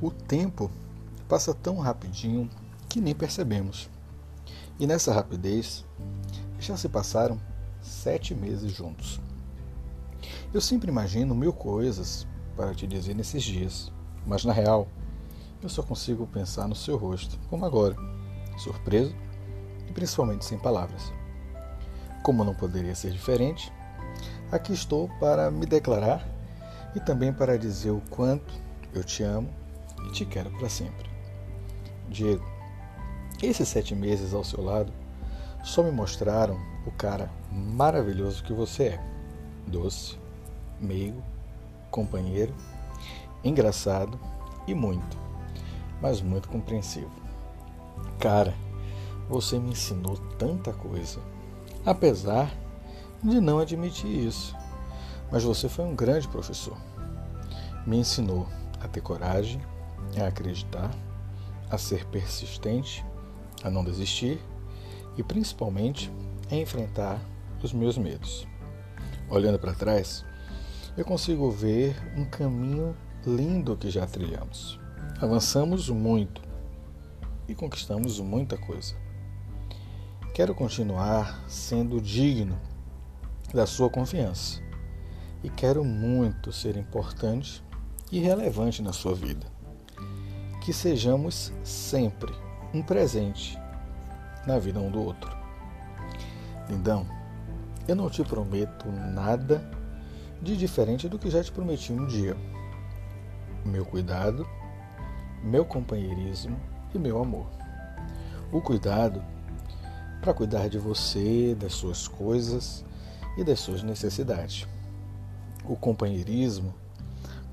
[0.00, 0.70] O tempo
[1.28, 2.48] passa tão rapidinho
[2.88, 3.90] que nem percebemos.
[4.78, 5.84] E nessa rapidez,
[6.58, 7.40] já se passaram
[7.82, 9.20] sete meses juntos.
[10.54, 12.26] Eu sempre imagino mil coisas
[12.56, 13.92] para te dizer nesses dias,
[14.26, 14.88] mas na real,
[15.62, 17.96] eu só consigo pensar no seu rosto, como agora,
[18.56, 19.14] surpreso
[19.88, 21.12] e principalmente sem palavras.
[22.22, 23.72] Como não poderia ser diferente,
[24.50, 26.26] aqui estou para me declarar
[26.94, 28.54] e também para dizer o quanto
[28.94, 29.48] eu te amo
[30.06, 31.08] e te quero para sempre.
[32.08, 32.44] Diego,
[33.42, 34.92] esses sete meses ao seu lado
[35.62, 39.04] só me mostraram o cara maravilhoso que você é.
[39.66, 40.18] Doce,
[40.80, 41.22] meigo,
[41.90, 42.54] companheiro,
[43.44, 44.18] engraçado
[44.66, 45.18] e muito,
[46.00, 47.10] mas muito compreensivo.
[48.18, 48.54] Cara,
[49.28, 51.20] você me ensinou tanta coisa,
[51.84, 52.50] apesar
[53.22, 54.54] de não admitir isso.
[55.30, 56.76] Mas você foi um grande professor.
[57.86, 58.48] Me ensinou
[58.80, 59.60] a ter coragem,
[60.20, 60.90] a acreditar,
[61.70, 63.04] a ser persistente,
[63.62, 64.40] a não desistir
[65.16, 66.10] e principalmente
[66.50, 67.20] a enfrentar
[67.62, 68.46] os meus medos.
[69.28, 70.24] Olhando para trás,
[70.96, 74.80] eu consigo ver um caminho lindo que já trilhamos.
[75.20, 76.40] Avançamos muito
[77.46, 78.94] e conquistamos muita coisa.
[80.32, 82.58] Quero continuar sendo digno
[83.52, 84.60] da sua confiança
[85.42, 87.62] e quero muito ser importante
[88.10, 89.46] e relevante na sua vida.
[90.60, 92.34] Que sejamos sempre
[92.74, 93.58] um presente
[94.46, 95.34] na vida um do outro.
[96.68, 97.06] Lindão,
[97.86, 99.70] eu não te prometo nada
[100.42, 102.36] de diferente do que já te prometi um dia.
[103.64, 104.46] Meu cuidado,
[105.42, 106.58] meu companheirismo
[106.94, 107.46] e meu amor.
[108.52, 109.22] O cuidado
[110.20, 112.84] para cuidar de você, das suas coisas
[113.38, 114.66] e das suas necessidades.
[115.64, 116.74] O companheirismo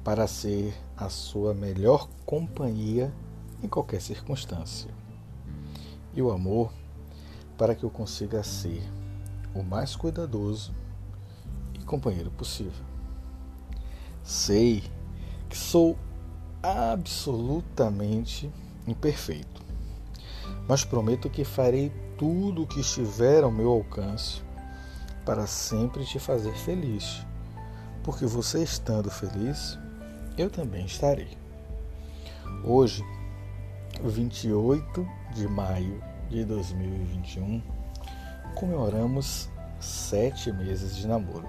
[0.03, 3.13] para ser a sua melhor companhia
[3.61, 4.89] em qualquer circunstância.
[6.15, 6.73] E o amor
[7.55, 8.81] para que eu consiga ser
[9.53, 10.73] o mais cuidadoso
[11.75, 12.83] e companheiro possível.
[14.23, 14.83] Sei
[15.47, 15.95] que sou
[16.63, 18.51] absolutamente
[18.87, 19.61] imperfeito,
[20.67, 24.41] mas prometo que farei tudo o que estiver ao meu alcance
[25.25, 27.25] para sempre te fazer feliz,
[28.03, 29.77] porque você estando feliz,
[30.37, 31.35] eu também estarei.
[32.63, 33.03] Hoje,
[34.03, 37.61] 28 de maio de 2021,
[38.53, 39.49] comemoramos
[39.79, 41.47] sete meses de namoro.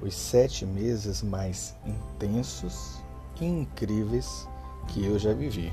[0.00, 3.02] Os sete meses mais intensos
[3.40, 4.48] e incríveis
[4.88, 5.72] que eu já vivi.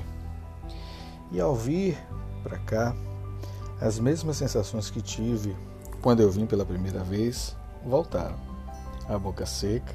[1.30, 1.98] E ao vir
[2.42, 2.94] para cá,
[3.80, 5.56] as mesmas sensações que tive
[6.02, 8.36] quando eu vim pela primeira vez voltaram.
[9.08, 9.94] A boca seca,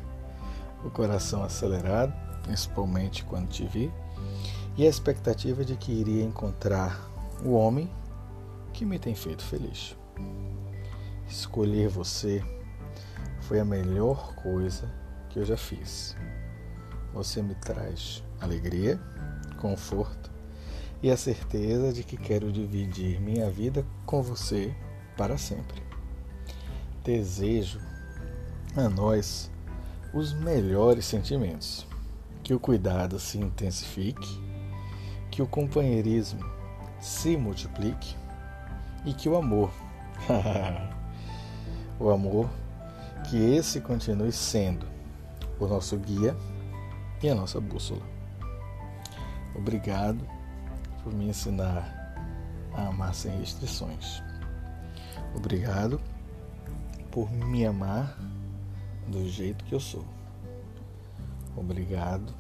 [0.84, 2.14] o coração acelerado,
[2.44, 3.92] principalmente quando te vi,
[4.78, 7.00] e a expectativa de que iria encontrar
[7.44, 7.92] o homem
[8.72, 9.96] que me tem feito feliz.
[11.28, 12.44] Escolher você
[13.42, 14.90] foi a melhor coisa
[15.30, 16.16] que eu já fiz.
[17.14, 19.00] Você me traz alegria,
[19.60, 20.32] conforto
[21.02, 24.74] e a certeza de que quero dividir minha vida com você
[25.16, 25.87] para sempre.
[27.08, 27.80] Desejo
[28.76, 29.50] a nós
[30.14, 31.88] os melhores sentimentos,
[32.44, 34.28] que o cuidado se intensifique,
[35.32, 36.44] que o companheirismo
[37.00, 38.14] se multiplique
[39.06, 39.72] e que o amor,
[41.98, 42.50] o amor,
[43.30, 44.86] que esse continue sendo
[45.62, 46.36] o nosso guia
[47.24, 48.04] e a nossa bússola.
[49.56, 50.28] Obrigado
[51.02, 52.18] por me ensinar
[52.74, 54.22] a amar sem restrições.
[55.34, 56.02] Obrigado
[57.12, 58.18] por me amar
[59.08, 60.06] do jeito que eu sou.
[61.56, 62.34] Obrigado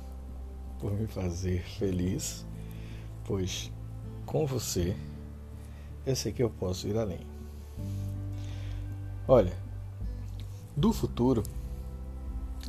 [0.79, 2.45] por me fazer feliz,
[3.25, 3.72] pois
[4.25, 4.95] com você
[6.06, 7.19] eu sei que eu posso ir além.
[9.27, 9.57] Olha,
[10.75, 11.44] do futuro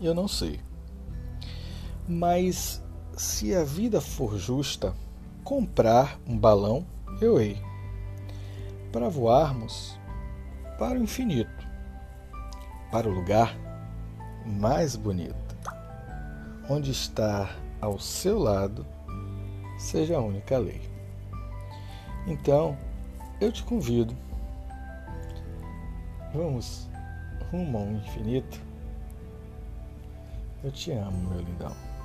[0.00, 0.60] eu não sei.
[2.08, 2.82] Mas
[3.16, 4.94] se a vida for justa,
[5.44, 6.86] comprar um balão
[7.20, 7.60] eu hei.
[8.90, 9.98] Para voarmos
[10.78, 11.67] para o infinito,
[12.90, 13.56] para o lugar
[14.46, 15.56] mais bonito,
[16.68, 18.86] onde estar ao seu lado
[19.78, 20.80] seja a única lei.
[22.26, 22.76] Então,
[23.40, 24.14] eu te convido.
[26.34, 26.88] Vamos
[27.50, 28.60] rumo ao infinito.
[30.62, 31.97] Eu te amo, meu lindão.